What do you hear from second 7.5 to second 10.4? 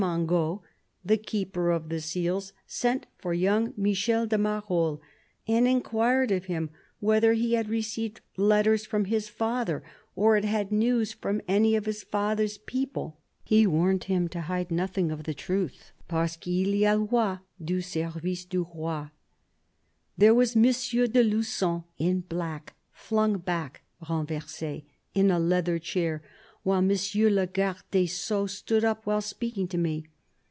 had received letters from his father or